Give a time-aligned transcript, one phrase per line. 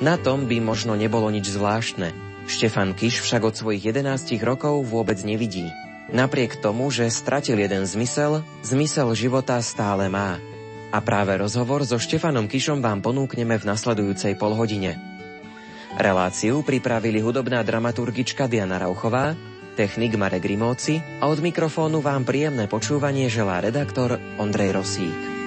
[0.00, 2.16] Na tom by možno nebolo nič zvláštne.
[2.48, 5.68] Štefan Kiš však od svojich 11 rokov vôbec nevidí.
[6.08, 10.40] Napriek tomu, že stratil jeden zmysel, zmysel života stále má.
[10.90, 14.96] A práve rozhovor so Štefanom Kišom vám ponúkneme v nasledujúcej polhodine.
[16.00, 19.36] Reláciu pripravili hudobná dramaturgička Diana Rauchová,
[19.76, 25.39] technik Marek Rimóci a od mikrofónu vám príjemné počúvanie želá redaktor Ondrej Rosík.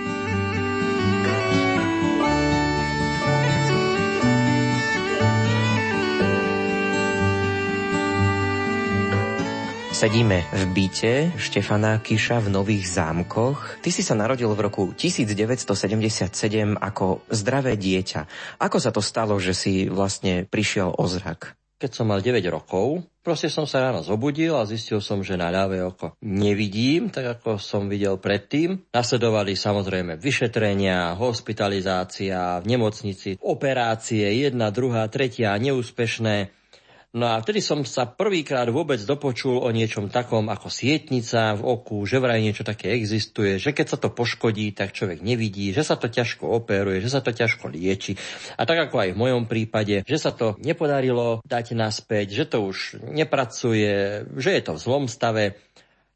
[10.03, 13.79] Sedíme v byte Štefana Kiša v Nových zámkoch.
[13.79, 18.27] Ty si sa narodil v roku 1977 ako zdravé dieťa.
[18.59, 21.55] Ako sa to stalo, že si vlastne prišiel o zrak?
[21.79, 25.47] Keď som mal 9 rokov, proste som sa ráno zobudil a zistil som, že na
[25.47, 28.91] ľavé oko nevidím, tak ako som videl predtým.
[28.91, 36.62] Nasledovali samozrejme vyšetrenia, hospitalizácia v nemocnici, operácie, jedna, druhá, tretia, neúspešné.
[37.13, 42.01] No a vtedy som sa prvýkrát vôbec dopočul o niečom takom ako sietnica v oku,
[42.09, 45.93] že vraj niečo také existuje, že keď sa to poškodí, tak človek nevidí, že sa
[45.93, 48.17] to ťažko operuje, že sa to ťažko lieči.
[48.57, 52.65] A tak ako aj v mojom prípade, že sa to nepodarilo dať naspäť, že to
[52.65, 55.61] už nepracuje, že je to v zlom stave.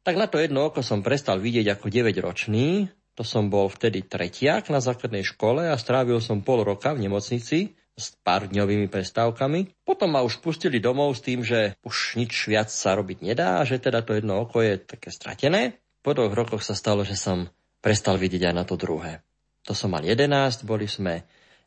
[0.02, 4.66] Tak na to jedno oko som prestal vidieť ako 9-ročný, to som bol vtedy tretiak
[4.66, 9.82] na základnej škole a strávil som pol roka v nemocnici s pár dňovými prestávkami.
[9.82, 13.82] Potom ma už pustili domov s tým, že už nič viac sa robiť nedá, že
[13.82, 15.82] teda to jedno oko je také stratené.
[16.06, 17.50] Po dvoch rokoch sa stalo, že som
[17.82, 19.26] prestal vidieť aj na to druhé.
[19.66, 21.26] To som mal 11, boli sme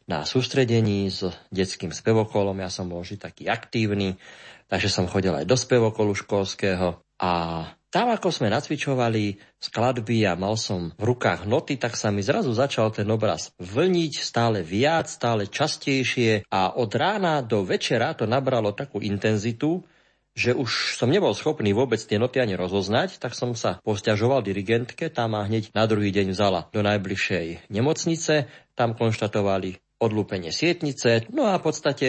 [0.09, 4.18] na sústredení s detským spevokolom, ja som bol vždy taký aktívny,
[4.66, 7.32] takže som chodil aj do spevokolu školského a
[7.92, 12.56] tam, ako sme nacvičovali skladby a mal som v rukách noty, tak sa mi zrazu
[12.56, 16.47] začal ten obraz vlniť stále viac, stále častejšie.
[16.47, 19.84] A od rána do večera to nabralo takú intenzitu,
[20.31, 25.12] že už som nebol schopný vôbec tie noty ani rozoznať, tak som sa posťažoval dirigentke,
[25.12, 28.47] tá ma hneď na druhý deň vzala do najbližšej nemocnice,
[28.80, 32.07] tam konštatovali odlúpenie sietnice, no a v podstate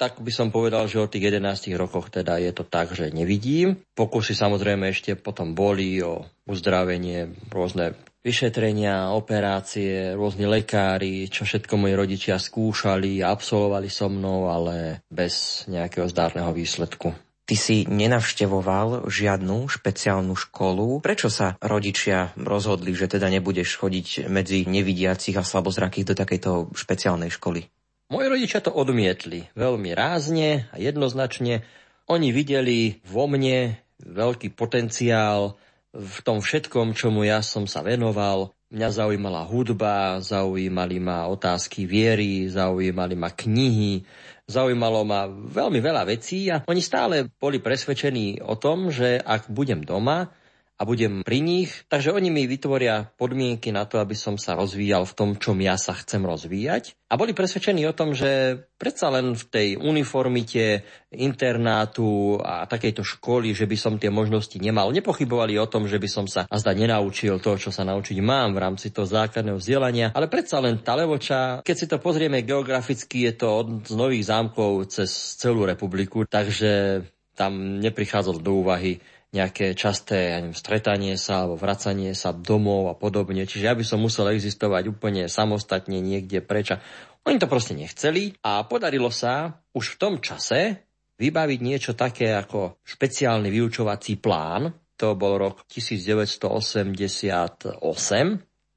[0.00, 3.84] tak by som povedal, že od tých 11 rokoch teda je to tak, že nevidím.
[3.92, 7.92] Pokusy samozrejme ešte potom boli o uzdravenie, rôzne
[8.24, 16.08] vyšetrenia, operácie, rôzni lekári, čo všetko moji rodičia skúšali absolvovali so mnou, ale bez nejakého
[16.08, 17.12] zdárneho výsledku.
[17.44, 21.02] Ty si nenavštevoval žiadnu špeciálnu školu.
[21.02, 27.34] Prečo sa rodičia rozhodli, že teda nebudeš chodiť medzi nevidiacich a slabozrakých do takejto špeciálnej
[27.34, 27.66] školy?
[28.10, 31.62] Moji rodičia to odmietli veľmi rázne a jednoznačne.
[32.10, 35.54] Oni videli vo mne veľký potenciál
[35.94, 38.50] v tom všetkom, čomu ja som sa venoval.
[38.74, 44.02] Mňa zaujímala hudba, zaujímali ma otázky viery, zaujímali ma knihy,
[44.50, 49.86] zaujímalo ma veľmi veľa vecí a oni stále boli presvedčení o tom, že ak budem
[49.86, 50.34] doma,
[50.80, 51.84] a budem pri nich.
[51.92, 55.76] Takže oni mi vytvoria podmienky na to, aby som sa rozvíjal v tom, čom ja
[55.76, 56.96] sa chcem rozvíjať.
[57.12, 63.52] A boli presvedčení o tom, že predsa len v tej uniformite internátu a takejto školy,
[63.52, 64.88] že by som tie možnosti nemal.
[64.94, 68.56] Nepochybovali o tom, že by som sa a zda nenaučil to, čo sa naučiť mám
[68.56, 73.28] v rámci toho základného vzdelania, ale predsa len tá Levoča, keď si to pozrieme geograficky,
[73.28, 77.02] je to od z nových zámkov cez celú republiku, takže
[77.34, 82.98] tam neprichádzal do úvahy nejaké časté ja neviem, stretanie sa alebo vracanie sa domov a
[82.98, 83.46] podobne.
[83.46, 86.82] Čiže ja by som musel existovať úplne samostatne niekde preča.
[87.22, 92.80] Oni to proste nechceli a podarilo sa už v tom čase vybaviť niečo také ako
[92.82, 94.72] špeciálny vyučovací plán.
[94.98, 97.78] To bol rok 1988.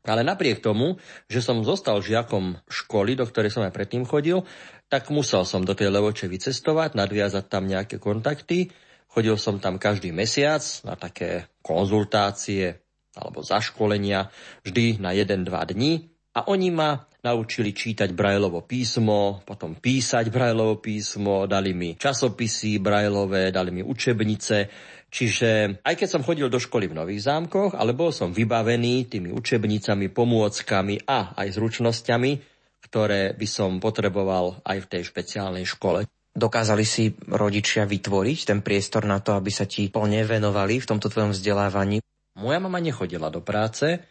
[0.04, 1.00] Ale napriek tomu,
[1.32, 4.44] že som zostal žiakom školy, do ktorej som aj predtým chodil,
[4.92, 8.68] tak musel som do tej Levoče vycestovať, nadviazať tam nejaké kontakty
[9.14, 12.82] Chodil som tam každý mesiac na také konzultácie
[13.14, 14.34] alebo zaškolenia,
[14.66, 15.46] vždy na 1-2
[15.78, 22.82] dní a oni ma naučili čítať Brajlovo písmo, potom písať Brajlovo písmo, dali mi časopisy
[22.82, 24.68] Brajlové, dali mi učebnice,
[25.14, 29.30] Čiže aj keď som chodil do školy v Nových zámkoch, ale bol som vybavený tými
[29.30, 32.32] učebnicami, pomôckami a aj zručnosťami,
[32.90, 36.10] ktoré by som potreboval aj v tej špeciálnej škole.
[36.34, 41.06] Dokázali si rodičia vytvoriť ten priestor na to, aby sa ti plne venovali v tomto
[41.06, 42.02] tvojom vzdelávaní?
[42.42, 44.02] Moja mama nechodila do práce,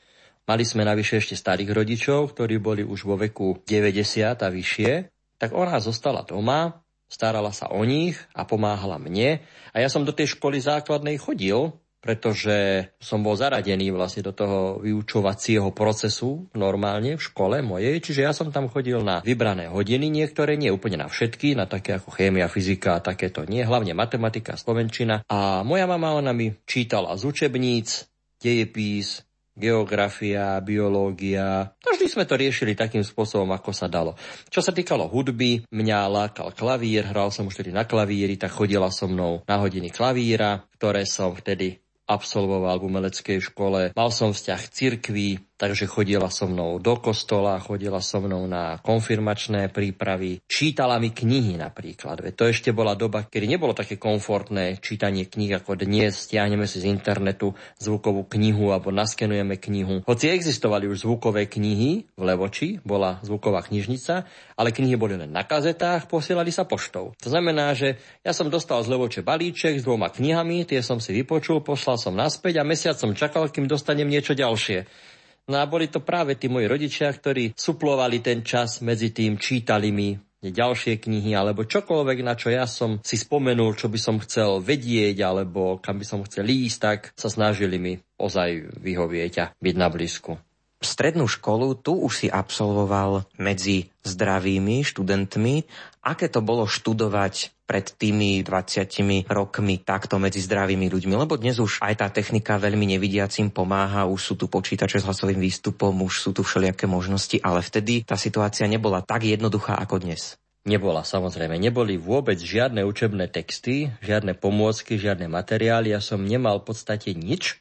[0.46, 5.50] mali sme navyše ešte starých rodičov, ktorí boli už vo veku 90 a vyššie, tak
[5.50, 9.42] ona zostala doma, starala sa o nich a pomáhala mne.
[9.74, 14.82] A ja som do tej školy základnej chodil, pretože som bol zaradený vlastne do toho
[14.82, 20.58] vyučovacieho procesu normálne v škole mojej, čiže ja som tam chodil na vybrané hodiny, niektoré
[20.58, 25.22] nie úplne na všetky, na také ako chémia, fyzika a takéto nie, hlavne matematika, slovenčina.
[25.30, 28.10] A moja mama, ona mi čítala z učebníc,
[28.42, 29.22] dejepís,
[29.52, 31.76] geografia, biológia.
[31.84, 34.16] Vždy sme to riešili takým spôsobom, ako sa dalo.
[34.48, 38.88] Čo sa týkalo hudby, mňa lákal klavír, hral som už tedy na klavíri, tak chodila
[38.88, 43.80] so mnou na hodiny klavíra, ktoré som vtedy absolvoval v umeleckej škole.
[43.94, 45.28] Mal som vzťah k cirkvi,
[45.62, 51.54] takže chodila so mnou do kostola, chodila so mnou na konfirmačné prípravy, čítala mi knihy
[51.54, 52.18] napríklad.
[52.18, 56.26] Veď to ešte bola doba, kedy nebolo také komfortné čítanie kníh ako dnes.
[56.26, 60.02] Stiahneme si z internetu zvukovú knihu alebo naskenujeme knihu.
[60.02, 64.26] Hoci existovali už zvukové knihy v Levoči, bola zvuková knižnica,
[64.58, 67.14] ale knihy boli len na kazetách, posielali sa poštou.
[67.22, 71.14] To znamená, že ja som dostal z Levoče balíček s dvoma knihami, tie som si
[71.14, 75.11] vypočul, poslal som naspäť a mesiac som čakal, kým dostanem niečo ďalšie.
[75.50, 79.90] No a boli to práve tí moji rodičia, ktorí suplovali ten čas medzi tým, čítali
[79.90, 84.58] mi ďalšie knihy alebo čokoľvek, na čo ja som si spomenul, čo by som chcel
[84.58, 89.74] vedieť alebo kam by som chcel ísť, tak sa snažili mi ozaj vyhovieť a byť
[89.78, 90.34] na blízku.
[90.82, 95.62] Strednú školu tu už si absolvoval medzi zdravými študentmi.
[96.02, 101.16] Aké to bolo študovať pred tými 20 rokmi takto medzi zdravými ľuďmi?
[101.16, 105.40] Lebo dnes už aj tá technika veľmi nevidiacim pomáha, už sú tu počítače s hlasovým
[105.40, 110.36] výstupom, už sú tu všelijaké možnosti, ale vtedy tá situácia nebola tak jednoduchá ako dnes.
[110.68, 111.56] Nebola, samozrejme.
[111.56, 115.96] Neboli vôbec žiadne učebné texty, žiadne pomôcky, žiadne materiály.
[115.96, 117.56] Ja som nemal v podstate nič.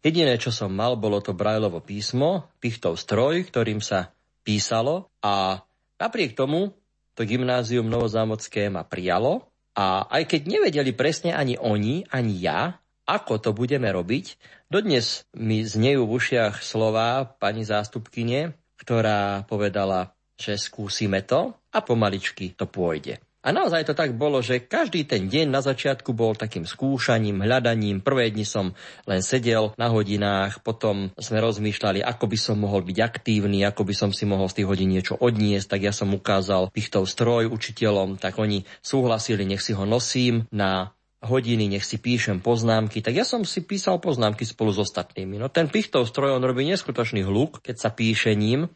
[0.00, 4.08] Jediné, čo som mal, bolo to Brajlovo písmo, pichtov stroj, ktorým sa
[4.40, 5.60] písalo a
[6.00, 6.72] napriek tomu
[7.14, 13.42] to gymnázium Novozámodské ma prijalo a aj keď nevedeli presne ani oni, ani ja, ako
[13.42, 14.38] to budeme robiť,
[14.70, 22.54] dodnes mi znejú v ušiach slova pani zástupkyne, ktorá povedala, že skúsime to a pomaličky
[22.54, 23.18] to pôjde.
[23.40, 28.04] A naozaj to tak bolo, že každý ten deň na začiatku bol takým skúšaním, hľadaním.
[28.04, 28.76] Prvé dni som
[29.08, 33.94] len sedel na hodinách, potom sme rozmýšľali, ako by som mohol byť aktívny, ako by
[33.96, 38.20] som si mohol z tých hodín niečo odniesť, tak ja som ukázal pichtov stroj učiteľom,
[38.20, 40.92] tak oni súhlasili, nech si ho nosím na
[41.24, 45.40] hodiny, nech si píšem poznámky, tak ja som si písal poznámky spolu s ostatnými.
[45.40, 48.68] No ten pichtov stroj, on robí neskutočný hluk, keď sa píše ním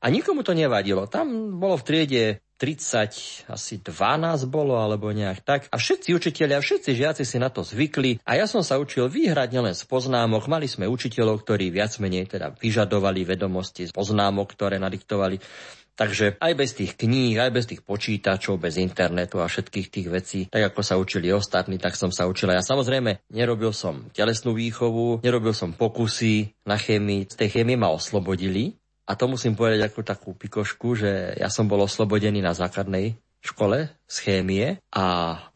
[0.00, 1.04] a nikomu to nevadilo.
[1.08, 2.24] Tam bolo v triede
[2.58, 5.60] 30, asi 12 bolo, alebo nejak tak.
[5.70, 8.18] A všetci učiteľia, všetci žiaci si na to zvykli.
[8.26, 10.50] A ja som sa učil vyhrať len z poznámok.
[10.50, 15.38] Mali sme učiteľov, ktorí viac menej teda vyžadovali vedomosti z poznámok, ktoré nadiktovali.
[15.98, 20.40] Takže aj bez tých kníh, aj bez tých počítačov, bez internetu a všetkých tých vecí,
[20.46, 22.54] tak ako sa učili ostatní, tak som sa učil.
[22.54, 27.26] Ja samozrejme nerobil som telesnú výchovu, nerobil som pokusy na chémii.
[27.26, 28.78] Z tej chémie ma oslobodili,
[29.08, 33.88] a to musím povedať ako takú pikošku, že ja som bol oslobodený na základnej škole
[34.04, 35.04] z chémie a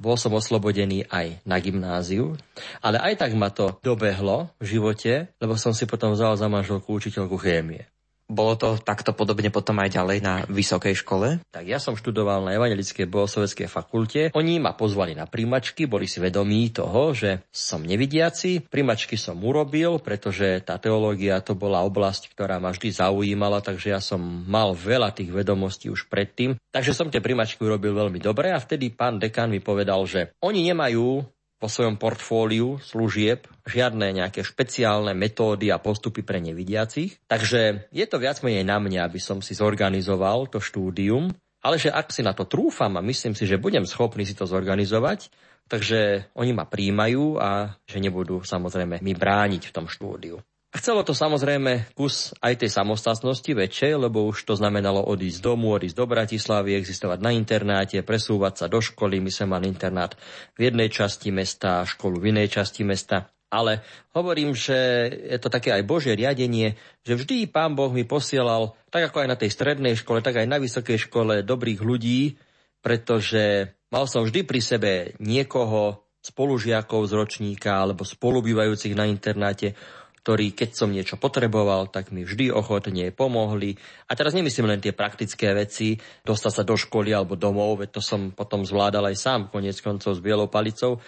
[0.00, 2.38] bol som oslobodený aj na gymnáziu.
[2.80, 6.88] Ale aj tak ma to dobehlo v živote, lebo som si potom vzal za manželku
[6.96, 7.84] učiteľku chémie.
[8.32, 11.44] Bolo to takto podobne potom aj ďalej na vysokej škole?
[11.52, 14.20] Tak ja som študoval na Evangelickej bohosloveckej fakulte.
[14.32, 18.64] Oni ma pozvali na príjmačky, boli si vedomí toho, že som nevidiaci.
[18.64, 24.00] Príjmačky som urobil, pretože tá teológia to bola oblasť, ktorá ma vždy zaujímala, takže ja
[24.00, 26.56] som mal veľa tých vedomostí už predtým.
[26.72, 30.64] Takže som tie príjmačky urobil veľmi dobre a vtedy pán dekan mi povedal, že oni
[30.72, 31.20] nemajú
[31.62, 37.22] vo svojom portfóliu služieb žiadne nejaké špeciálne metódy a postupy pre nevidiacich.
[37.30, 41.30] Takže je to viac menej na mňa, aby som si zorganizoval to štúdium,
[41.62, 44.50] ale že ak si na to trúfam a myslím si, že budem schopný si to
[44.50, 45.30] zorganizovať,
[45.70, 50.42] takže oni ma príjmajú a že nebudú samozrejme mi brániť v tom štúdiu.
[50.72, 56.00] Chcelo to samozrejme kus aj tej samostatnosti väčšej, lebo už to znamenalo odísť domu, odísť
[56.00, 59.20] do Bratislavy, existovať na internáte, presúvať sa do školy.
[59.20, 60.16] My sme mali internát
[60.56, 63.28] v jednej časti mesta, školu v inej časti mesta.
[63.52, 63.84] Ale
[64.16, 69.12] hovorím, že je to také aj Božie riadenie, že vždy Pán Boh mi posielal, tak
[69.12, 72.40] ako aj na tej strednej škole, tak aj na vysokej škole, dobrých ľudí,
[72.80, 79.74] pretože mal som vždy pri sebe niekoho, spolužiakov z ročníka alebo spolubývajúcich na internáte,
[80.22, 83.74] ktorí, keď som niečo potreboval, tak mi vždy ochotne pomohli.
[84.06, 88.02] A teraz nemyslím len tie praktické veci, dostať sa do školy alebo domov, veď to
[88.02, 91.02] som potom zvládal aj sám, konec koncov s bielou palicou,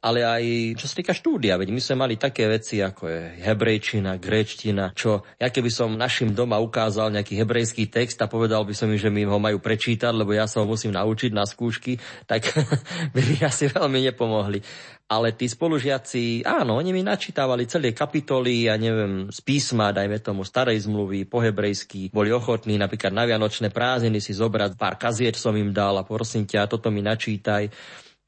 [0.00, 0.44] ale aj
[0.80, 1.60] čo sa týka štúdia.
[1.60, 6.32] Veď my sme mali také veci, ako je hebrejčina, gréčtina, čo ja keby som našim
[6.32, 10.12] doma ukázal nejaký hebrejský text a povedal by som im, že mi ho majú prečítať,
[10.16, 12.48] lebo ja sa ho musím naučiť na skúšky, tak
[13.14, 14.64] by mi asi veľmi nepomohli
[15.10, 20.46] ale tí spolužiaci, áno, oni mi načítavali celé kapitoly, ja neviem, z písma, dajme tomu
[20.46, 25.50] starej zmluvy, po hebrejsky, boli ochotní napríklad na Vianočné prázdniny si zobrať pár kaziet som
[25.58, 27.66] im dal a prosím ťa, toto mi načítaj.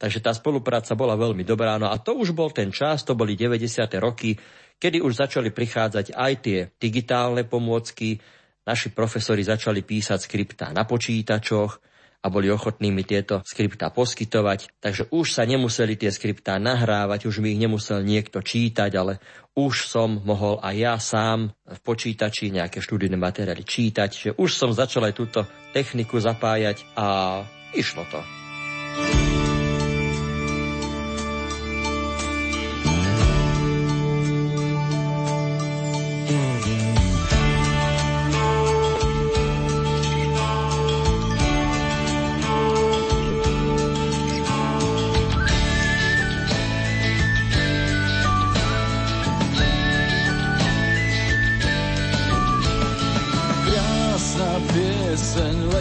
[0.02, 1.78] Takže tá spolupráca bola veľmi dobrá.
[1.78, 3.86] No a to už bol ten čas, to boli 90.
[4.02, 4.34] roky,
[4.82, 8.18] kedy už začali prichádzať aj tie digitálne pomôcky,
[8.66, 11.78] naši profesori začali písať skriptá na počítačoch,
[12.22, 17.42] a boli ochotní mi tieto skriptá poskytovať, takže už sa nemuseli tie skriptá nahrávať, už
[17.42, 19.18] mi ich nemusel niekto čítať, ale
[19.58, 24.70] už som mohol aj ja sám v počítači nejaké študijné materiály čítať, že už som
[24.70, 25.40] začal aj túto
[25.74, 27.42] techniku zapájať a
[27.74, 28.41] išlo to.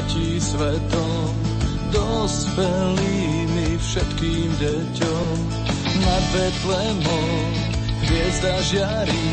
[0.01, 1.29] letí svetom,
[1.93, 5.35] dospelými všetkým deťom.
[6.01, 7.49] Nad Betlemom
[8.09, 9.29] hviezda žiarí,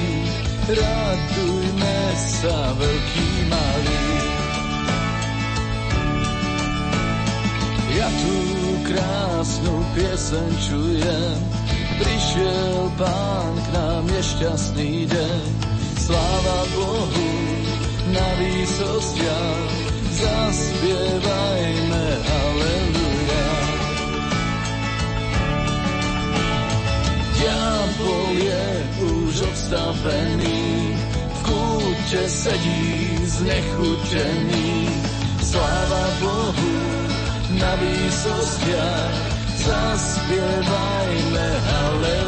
[0.68, 4.04] radujme sa veľký malý.
[7.96, 8.36] Ja tu
[8.92, 11.38] krásnu pieseň čujem,
[11.96, 15.44] prišiel pán k nám, je šťastný deň.
[15.96, 17.28] Sláva Bohu
[18.12, 19.87] na výsostiach,
[20.18, 23.48] zaspievajme haleluja.
[27.38, 28.66] Diabol je
[28.98, 34.90] už obstavený, v kúte sedí znechutený.
[35.38, 36.76] Sláva Bohu
[37.56, 39.14] na výsostiach,
[39.64, 42.27] zaspievajme haleluja.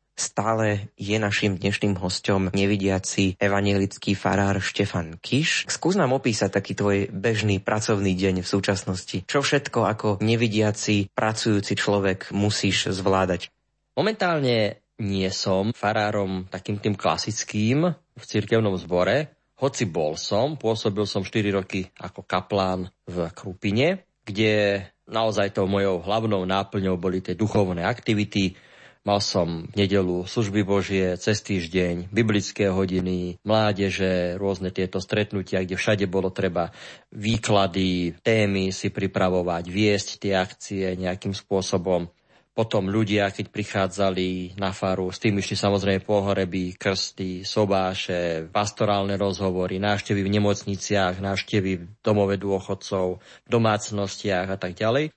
[0.21, 5.65] Stále je našim dnešným hostom nevidiaci evanielický farár Štefan Kiš.
[5.65, 9.25] Skús nám opísať taký tvoj bežný pracovný deň v súčasnosti.
[9.25, 13.49] Čo všetko ako nevidiaci, pracujúci človek musíš zvládať?
[13.97, 21.25] Momentálne nie som farárom takým tým klasickým v cirkevnom zbore, hoci bol som, pôsobil som
[21.25, 27.81] 4 roky ako kaplán v Krupine, kde naozaj tou mojou hlavnou náplňou boli tie duchovné
[27.81, 28.53] aktivity.
[29.01, 35.73] Mal som v nedelu služby Božie, cez týždeň, biblické hodiny, mládeže, rôzne tieto stretnutia, kde
[35.73, 36.69] všade bolo treba
[37.09, 42.13] výklady, témy si pripravovať, viesť tie akcie nejakým spôsobom.
[42.53, 49.81] Potom ľudia, keď prichádzali na faru, s tým išli samozrejme pohoreby, krsty, sobáše, pastorálne rozhovory,
[49.81, 55.09] návštevy v nemocniciach, návštevy v domove dôchodcov, v domácnostiach a tak ďalej.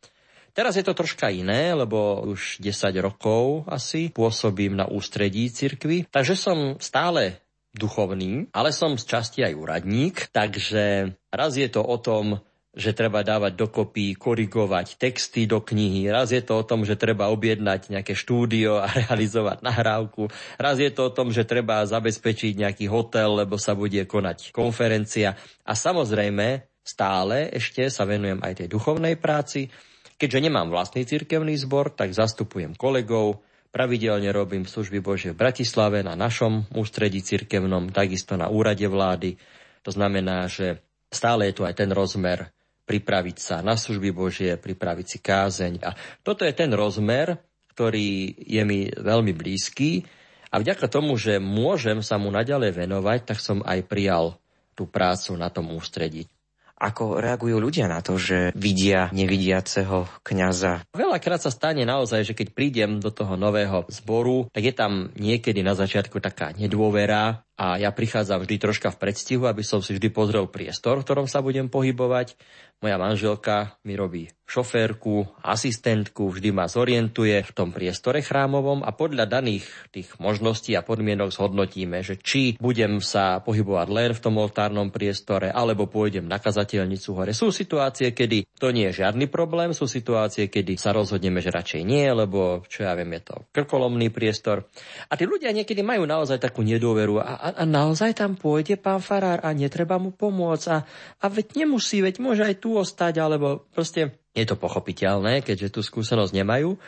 [0.54, 6.38] Teraz je to troška iné, lebo už 10 rokov asi pôsobím na ústredí cirkvy, takže
[6.38, 7.42] som stále
[7.74, 12.38] duchovný, ale som z časti aj úradník, takže raz je to o tom,
[12.74, 16.10] že treba dávať dokopy, korigovať texty do knihy.
[16.10, 20.30] Raz je to o tom, že treba objednať nejaké štúdio a realizovať nahrávku.
[20.58, 25.38] Raz je to o tom, že treba zabezpečiť nejaký hotel, lebo sa bude konať konferencia.
[25.62, 29.70] A samozrejme, stále ešte sa venujem aj tej duchovnej práci.
[30.14, 33.42] Keďže nemám vlastný cirkevný zbor, tak zastupujem kolegov,
[33.74, 39.34] Pravidelne robím služby Božie v Bratislave na našom ústredí cirkevnom, takisto na úrade vlády.
[39.82, 40.78] To znamená, že
[41.10, 42.54] stále je tu aj ten rozmer
[42.86, 45.82] pripraviť sa na služby Božie, pripraviť si kázeň.
[45.82, 45.90] A
[46.22, 47.34] toto je ten rozmer,
[47.74, 50.06] ktorý je mi veľmi blízky
[50.54, 54.38] a vďaka tomu, že môžem sa mu naďalej venovať, tak som aj prijal
[54.78, 56.30] tú prácu na tom ústredí.
[56.74, 60.90] Ako reagujú ľudia na to, že vidia nevidiaceho kňaza?
[60.90, 65.62] Veľakrát sa stane naozaj, že keď prídem do toho nového zboru, tak je tam niekedy
[65.62, 70.10] na začiatku taká nedôvera a ja prichádzam vždy troška v predstihu, aby som si vždy
[70.10, 72.34] pozrel priestor, v ktorom sa budem pohybovať.
[72.82, 79.24] Moja manželka mi robí šoférku, asistentku, vždy ma zorientuje v tom priestore chrámovom a podľa
[79.24, 84.92] daných tých možností a podmienok zhodnotíme, že či budem sa pohybovať len v tom oltárnom
[84.92, 87.32] priestore, alebo pôjdem na kazateľnicu hore.
[87.32, 91.82] Sú situácie, kedy to nie je žiadny problém, sú situácie, kedy sa rozhodneme, že radšej
[91.88, 94.68] nie, lebo čo ja viem, je to krkolomný priestor.
[95.08, 99.04] A tí ľudia niekedy majú naozaj takú nedôveru a, a, a naozaj tam pôjde pán
[99.04, 100.78] farár a netreba mu pomôcť a,
[101.20, 105.80] a veď nemusí, veď môže aj tu ostať, alebo proste je to pochopiteľné, keďže tú
[105.84, 106.80] skúsenosť nemajú,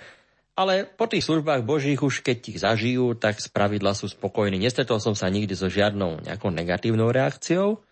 [0.56, 4.56] ale po tých službách Božích už keď ich zažijú, tak z pravidla sú spokojní.
[4.56, 7.84] Nestretol som sa nikdy so žiadnou nejakou negatívnou reakciou,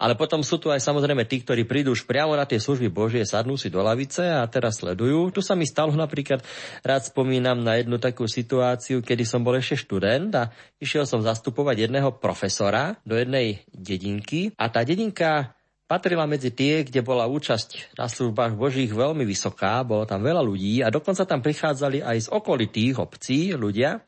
[0.00, 3.28] ale potom sú tu aj samozrejme tí, ktorí prídu už priamo na tie služby Božie,
[3.28, 5.28] sadnú si do lavice a teraz sledujú.
[5.28, 6.40] Tu sa mi stalo napríklad,
[6.80, 10.48] rád spomínam na jednu takú situáciu, kedy som bol ešte študent a
[10.80, 15.52] išiel som zastupovať jedného profesora do jednej dedinky a tá dedinka
[15.90, 20.86] patrila medzi tie, kde bola účasť na službách Božích veľmi vysoká, bolo tam veľa ľudí
[20.86, 23.98] a dokonca tam prichádzali aj z okolitých obcí ľudia.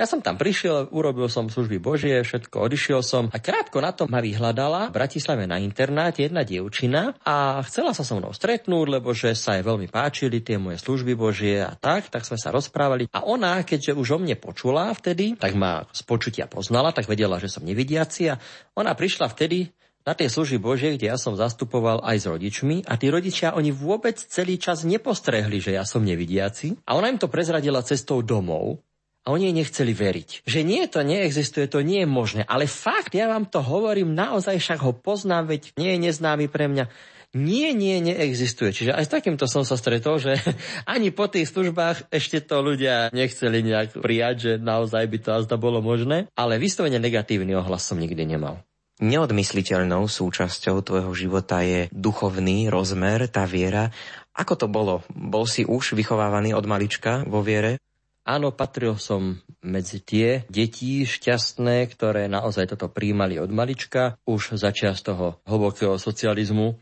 [0.00, 4.08] Ja som tam prišiel, urobil som služby Božie, všetko, odišiel som a krátko na to
[4.08, 9.12] ma vyhľadala v Bratislave na internáte jedna dievčina a chcela sa so mnou stretnúť, lebo
[9.12, 13.12] že sa jej veľmi páčili tie moje služby Božie a tak, tak sme sa rozprávali.
[13.12, 17.36] A ona, keďže už o mne počula vtedy, tak ma z počutia poznala, tak vedela,
[17.36, 18.40] že som nevidiaci a
[18.72, 19.68] ona prišla vtedy
[20.08, 23.68] na tej služby Božie, kde ja som zastupoval aj s rodičmi a tí rodičia, oni
[23.68, 28.80] vôbec celý čas nepostrehli, že ja som nevidiaci a ona im to prezradila cestou domov
[29.24, 30.48] a oni jej nechceli veriť.
[30.48, 32.42] Že nie, to neexistuje, to nie je možné.
[32.48, 36.72] Ale fakt, ja vám to hovorím, naozaj však ho poznám, veď nie je neznámy pre
[36.72, 36.88] mňa.
[37.30, 38.74] Nie, nie, neexistuje.
[38.74, 40.34] Čiže aj s takýmto som sa stretol, že
[40.94, 45.54] ani po tých službách ešte to ľudia nechceli nejak prijať, že naozaj by to azda
[45.54, 46.26] bolo možné.
[46.34, 48.58] Ale vyslovene negatívny ohlas som nikdy nemal.
[49.00, 53.88] Neodmysliteľnou súčasťou tvojho života je duchovný rozmer, tá viera.
[54.36, 55.00] Ako to bolo?
[55.08, 57.80] Bol si už vychovávaný od malička vo viere?
[58.24, 64.20] Áno, patril som medzi tie deti šťastné, ktoré naozaj toto príjmali od malička.
[64.28, 66.76] Už začias toho hlbokého socializmu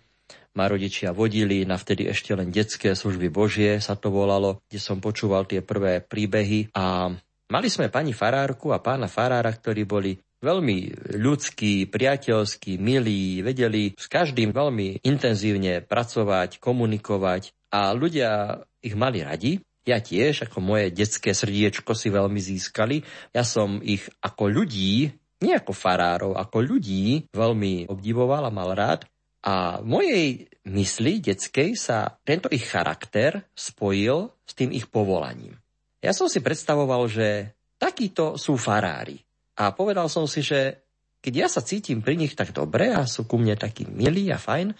[0.58, 4.98] ma rodičia vodili na vtedy ešte len detské služby Božie, sa to volalo, kde som
[4.98, 7.14] počúval tie prvé príbehy a
[7.48, 14.04] Mali sme pani farárku a pána farára, ktorí boli veľmi ľudskí, priateľskí, milí, vedeli s
[14.04, 19.64] každým veľmi intenzívne pracovať, komunikovať a ľudia ich mali radi.
[19.86, 23.04] Ja tiež, ako moje detské srdiečko si veľmi získali.
[23.32, 29.06] Ja som ich ako ľudí, nie ako farárov, ako ľudí veľmi obdivoval a mal rád.
[29.46, 30.26] A v mojej
[30.66, 35.54] mysli detskej sa tento ich charakter spojil s tým ich povolaním.
[36.02, 39.22] Ja som si predstavoval, že takíto sú farári.
[39.58, 40.82] A povedal som si, že
[41.18, 44.38] keď ja sa cítim pri nich tak dobre a sú ku mne takí milí a
[44.38, 44.70] fajn,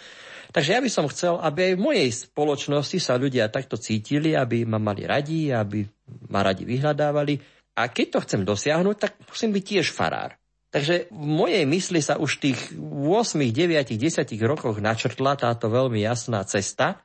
[0.52, 4.64] takže ja by som chcel, aby aj v mojej spoločnosti sa ľudia takto cítili, aby
[4.64, 5.84] ma mali radi, aby
[6.28, 7.38] ma radi vyhľadávali.
[7.78, 10.34] A keď to chcem dosiahnuť, tak musím byť tiež farár.
[10.68, 16.04] Takže v mojej mysli sa už v tých 8, 9, 10 rokoch načrtla táto veľmi
[16.04, 17.00] jasná cesta,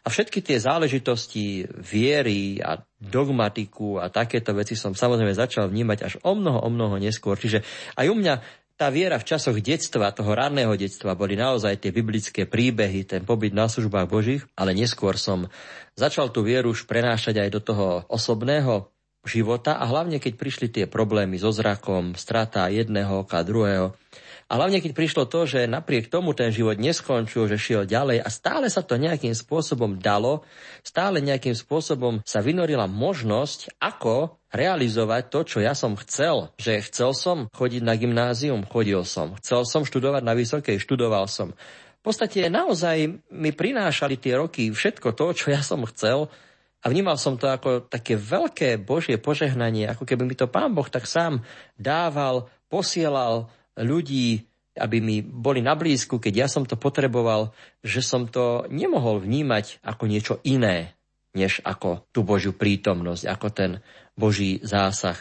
[0.00, 6.14] a všetky tie záležitosti viery a dogmatiku a takéto veci som samozrejme začal vnímať až
[6.24, 7.36] o mnoho, o mnoho neskôr.
[7.36, 7.60] Čiže
[8.00, 8.34] aj u mňa
[8.80, 13.52] tá viera v časoch detstva, toho ranného detstva, boli naozaj tie biblické príbehy, ten pobyt
[13.52, 15.52] na službách Božích, ale neskôr som
[16.00, 18.88] začal tú vieru už prenášať aj do toho osobného
[19.28, 23.92] života a hlavne keď prišli tie problémy so zrakom, strata jedného oka, druhého,
[24.50, 28.26] a hlavne, keď prišlo to, že napriek tomu ten život neskončil, že šiel ďalej a
[28.26, 30.42] stále sa to nejakým spôsobom dalo,
[30.82, 36.50] stále nejakým spôsobom sa vynorila možnosť, ako realizovať to, čo ja som chcel.
[36.58, 39.38] Že chcel som chodiť na gymnázium, chodil som.
[39.38, 41.54] Chcel som študovať na vysokej, študoval som.
[41.54, 46.26] v podstate naozaj mi prinášali tie roky všetko to, čo ja som chcel
[46.82, 50.90] a vnímal som to ako také veľké Božie požehnanie, ako keby mi to Pán Boh
[50.90, 51.46] tak sám
[51.78, 54.44] dával, posielal ľudí,
[54.78, 59.82] aby mi boli na blízku, keď ja som to potreboval, že som to nemohol vnímať
[59.82, 60.94] ako niečo iné,
[61.34, 63.70] než ako tú Božiu prítomnosť, ako ten
[64.14, 65.18] Boží zásah.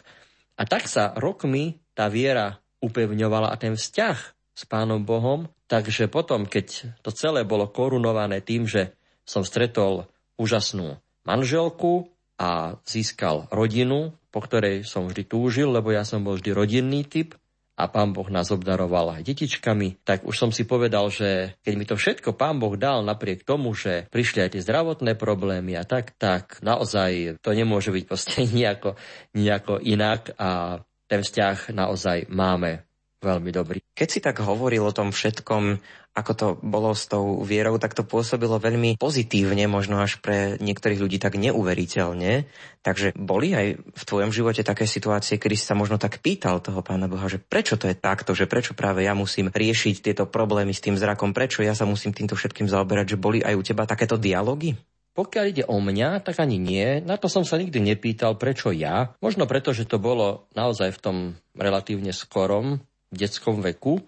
[0.60, 4.18] A tak sa rokmi tá viera upevňovala a ten vzťah
[4.54, 11.00] s Pánom Bohom, takže potom, keď to celé bolo korunované tým, že som stretol úžasnú
[11.28, 17.06] manželku a získal rodinu, po ktorej som vždy túžil, lebo ja som bol vždy rodinný
[17.06, 17.36] typ
[17.80, 21.86] a pán Boh nás obdaroval aj detičkami, tak už som si povedal, že keď mi
[21.88, 26.12] to všetko pán Boh dal napriek tomu, že prišli aj tie zdravotné problémy a tak,
[26.20, 29.00] tak naozaj to nemôže byť proste nejako,
[29.32, 32.89] nejako inak a ten vzťah naozaj máme
[33.20, 33.80] veľmi dobrý.
[33.96, 35.80] Keď si tak hovoril o tom všetkom,
[36.16, 41.00] ako to bolo s tou vierou, tak to pôsobilo veľmi pozitívne, možno až pre niektorých
[41.00, 42.50] ľudí tak neuveriteľne.
[42.82, 46.82] Takže boli aj v tvojom živote také situácie, kedy si sa možno tak pýtal toho
[46.82, 50.74] pána Boha, že prečo to je takto, že prečo práve ja musím riešiť tieto problémy
[50.74, 53.86] s tým zrakom, prečo ja sa musím týmto všetkým zaoberať, že boli aj u teba
[53.86, 54.76] takéto dialógy?
[55.20, 57.04] Pokiaľ ide o mňa, tak ani nie.
[57.04, 59.12] Na to som sa nikdy nepýtal, prečo ja.
[59.20, 61.18] Možno preto, že to bolo naozaj v tom
[61.60, 62.80] relatívne skorom
[63.12, 64.02] detskom veku.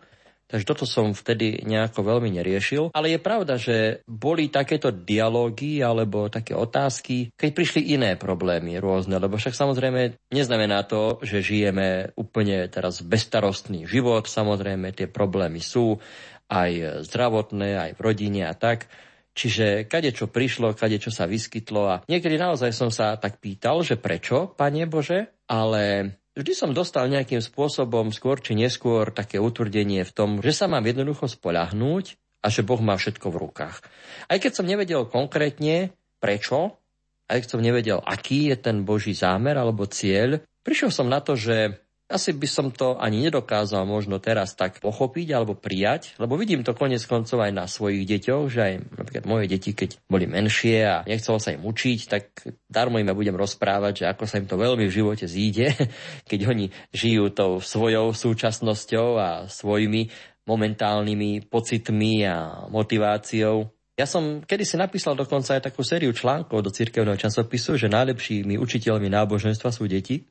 [0.52, 2.92] Takže toto som vtedy nejako veľmi neriešil.
[2.92, 9.16] Ale je pravda, že boli takéto dialógy alebo také otázky, keď prišli iné problémy rôzne.
[9.16, 14.28] Lebo však samozrejme neznamená to, že žijeme úplne teraz bezstarostný život.
[14.28, 16.04] Samozrejme tie problémy sú
[16.52, 18.92] aj zdravotné, aj v rodine a tak.
[19.32, 23.80] Čiže kade čo prišlo, kade čo sa vyskytlo a niekedy naozaj som sa tak pýtal,
[23.80, 30.02] že prečo, Pane Bože, ale Vždy som dostal nejakým spôsobom skôr či neskôr také utvrdenie
[30.02, 33.86] v tom, že sa mám jednoducho spolahnúť a že Boh má všetko v rukách.
[34.26, 36.82] Aj keď som nevedel konkrétne prečo,
[37.30, 41.38] aj keď som nevedel, aký je ten Boží zámer alebo cieľ, prišiel som na to,
[41.38, 41.78] že
[42.12, 46.76] asi by som to ani nedokázal možno teraz tak pochopiť alebo prijať, lebo vidím to
[46.76, 50.96] konec koncov aj na svojich deťoch, že aj napríklad moje deti, keď boli menšie a
[51.08, 52.24] nechcelo sa im učiť, tak
[52.68, 55.72] darmo im ja budem rozprávať, že ako sa im to veľmi v živote zíde,
[56.30, 60.12] keď oni žijú tou svojou súčasnosťou a svojimi
[60.46, 63.70] momentálnymi pocitmi a motiváciou.
[64.00, 69.12] Ja som kedysi napísal dokonca aj takú sériu článkov do cirkevného časopisu, že najlepšími učiteľmi
[69.12, 70.31] náboženstva sú deti.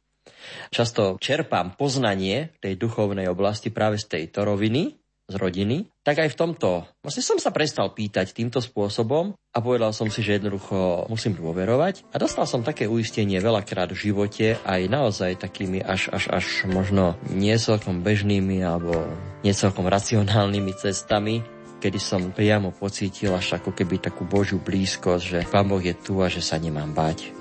[0.70, 6.38] Často čerpám poznanie tej duchovnej oblasti práve z tejto roviny, z rodiny, tak aj v
[6.38, 6.70] tomto.
[7.06, 12.10] Vlastne som sa prestal pýtať týmto spôsobom a povedal som si, že jednoducho musím dôverovať.
[12.10, 17.14] A dostal som také uistenie veľakrát v živote aj naozaj takými až, až, až možno
[17.30, 19.06] nie celkom bežnými alebo
[19.46, 21.46] nie celkom racionálnymi cestami,
[21.80, 26.20] kedy som priamo pocítil až ako keby takú Božiu blízkosť, že Pán Boh je tu
[26.20, 27.39] a že sa nemám bať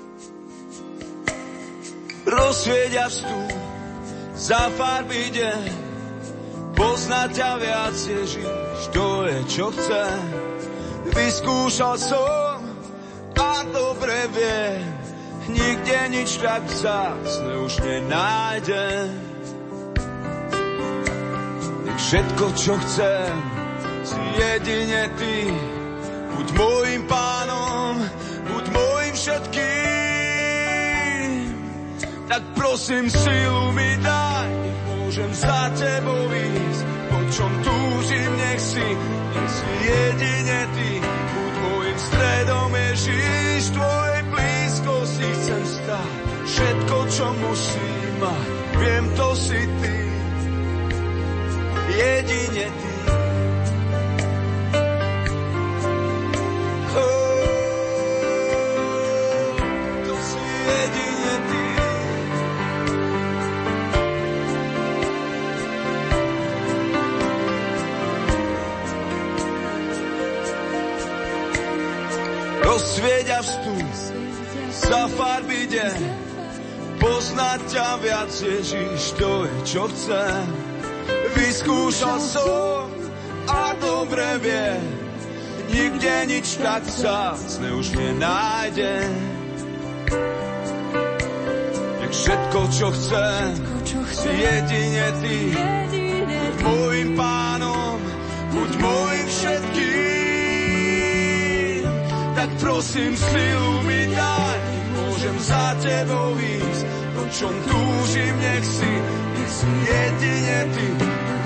[2.26, 3.52] rozsvieť a vstúp
[4.36, 5.64] za farby deň.
[6.76, 10.04] Poznať ťa viac Ježiš, to je čo chce.
[11.12, 12.60] Vyskúšal som
[13.40, 14.80] a dobre viem,
[15.52, 19.08] nikde nič tak vzácne už nenájdem.
[21.84, 23.32] Nech všetko, čo chcem,
[24.04, 25.52] si jedine ty,
[26.36, 28.00] buď môjim pánom,
[28.48, 29.89] buď môjim všetkým
[32.30, 38.86] tak prosím silu mi daj, nech môžem za tebou ísť, po čom túžim, nech si,
[39.34, 46.10] nech si jedine ty, buď môjim stredom Ježiš, tvojej blízkosti chcem stať,
[46.46, 48.46] všetko, čo musím mať,
[48.78, 49.98] viem, to si ty,
[51.98, 52.89] jedine ty.
[72.70, 73.90] Rozsvieť a vstup
[74.70, 75.98] za farby deň.
[77.02, 80.46] Poznať ťa viac, Ježiš, to je čo chcem.
[81.34, 82.86] Vyskúšal som
[83.50, 84.70] a dobre vie,
[85.74, 89.02] nikde nič tak vzácne už nenájde.
[91.98, 93.50] Nech všetko, čo chcem,
[94.14, 95.38] si jedine ty,
[96.62, 97.98] môjim pánom,
[98.54, 99.89] buď môjim všetkým
[102.40, 104.58] tak prosím silu mi daj,
[104.96, 108.92] môžem za tebou ísť, po čom túžim, nech si,
[109.36, 110.88] nech si jedine ty,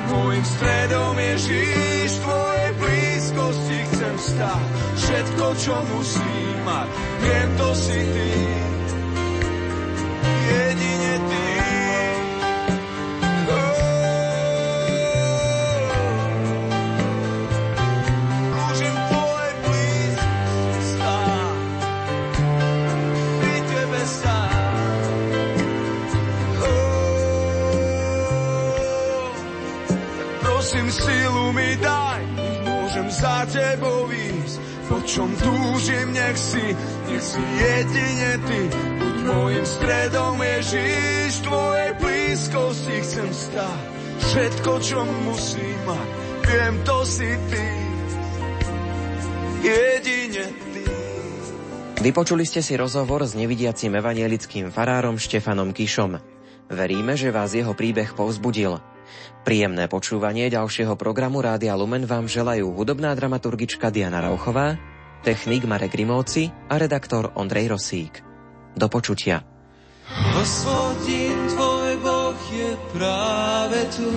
[0.07, 2.94] môjim stredom Ježíš, tvoje blízko
[3.35, 4.66] blízkosti chcem stáť.
[4.94, 6.88] Všetko, čo musím mať,
[7.26, 8.73] viem, to si ty.
[35.14, 36.74] Čom túžim, nech si,
[37.07, 38.61] nech si jedine ty.
[38.98, 43.83] Buď môjim stredom, Ježiš, tvojej blízkosti chcem stáť.
[44.14, 46.09] Všetko, čo musím mať,
[46.50, 47.66] viem, to si ty.
[49.62, 50.83] Jedine ty.
[52.03, 56.18] Vypočuli ste si rozhovor s nevidiacim evanielickým farárom Štefanom Kišom.
[56.74, 58.83] Veríme, že vás jeho príbeh povzbudil.
[59.46, 64.81] Príjemné počúvanie ďalšieho programu Rádia Lumen vám želajú hudobná dramaturgička Diana Rauchová,
[65.24, 68.20] technik Marek Rimovci a redaktor Ondrej Rosík.
[68.76, 69.40] Do počutia.
[70.37, 74.10] Hospodin tvoj Boh je práve tu.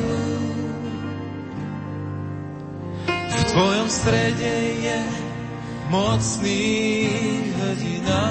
[3.08, 5.00] V tvojom strede je
[5.88, 6.68] mocný
[7.56, 8.24] hrdina.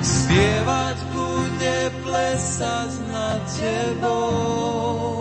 [0.00, 5.17] Spievať bude plesať nad tebou.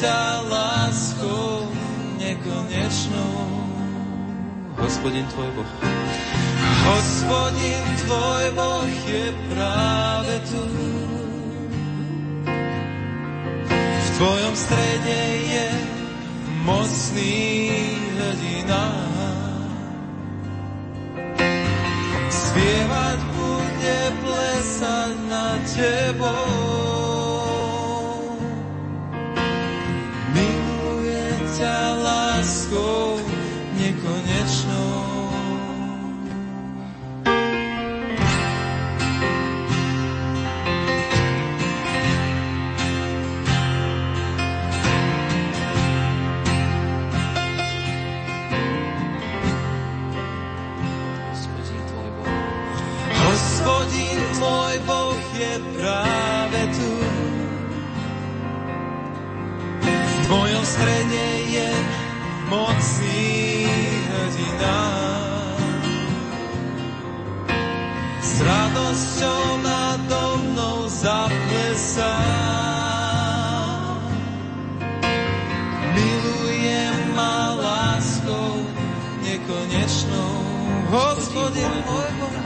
[0.00, 1.68] Ťa láskou
[2.16, 3.36] nekonečnou.
[4.80, 5.70] Hospodin tvoj Boh.
[6.88, 10.64] Hospodin tvoj Boh je práve tu.
[13.76, 15.68] V tvojom strede je
[16.64, 17.36] mocný
[18.16, 18.84] hrdina.
[22.32, 26.61] Spievať bude plesať nad tebou.
[81.32, 82.36] Hospodin môj Boh,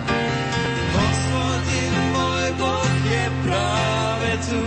[0.94, 4.62] Hospodin môj Boh je práve tu.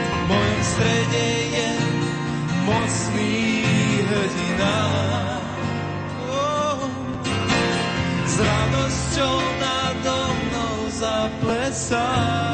[0.00, 1.28] V mojom strede
[1.60, 1.70] je
[2.64, 3.36] mocný
[4.08, 4.76] hrdina.
[6.24, 6.88] Oh,
[8.24, 12.49] s radosťou nado mnou zaplesá.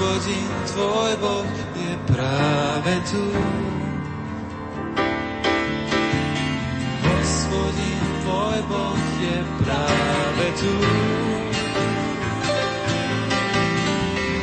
[0.00, 3.20] Hospodin tvoj Boh je práve tu.
[7.04, 10.72] Hospodin tvoj Boh je práve tu.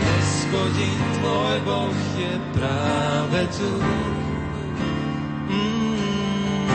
[0.05, 3.71] Hospodin tvoj Boh je práve tu.
[5.49, 6.69] Mm,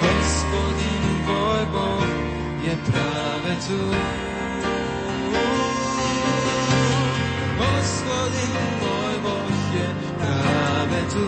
[0.00, 2.08] Hospodin tvoj Boh
[2.64, 3.80] je práve tu.
[8.30, 9.86] Hospodin môj Boh je
[10.22, 11.26] práve tu.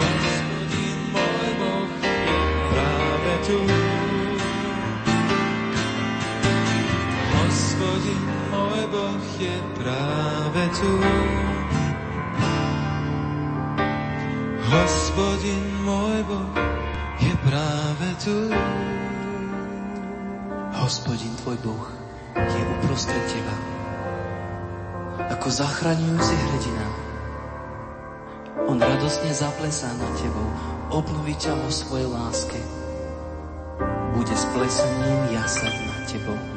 [0.00, 2.40] Hospodin môj Boh je
[2.72, 3.58] práve tu.
[7.36, 10.92] Hospodin môj Boh je práve tu.
[14.64, 16.24] Hospodin môj
[17.20, 18.36] je práve tu.
[20.72, 21.95] Hospodin tvoj Boh
[22.76, 23.56] uprostred teba.
[25.32, 26.86] Ako zachraňujúci hrdina.
[28.66, 30.48] On radosne zaplesá nad tebou,
[30.90, 32.60] obnoví ťa vo svojej láske.
[34.16, 36.55] Bude s plesaním jasať nad tebou.